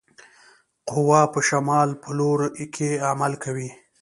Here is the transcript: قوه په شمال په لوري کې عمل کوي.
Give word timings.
قوه 0.89 1.21
په 1.33 1.39
شمال 1.49 1.89
په 2.01 2.09
لوري 2.17 2.65
کې 2.75 2.89
عمل 3.09 3.33
کوي. 3.43 3.69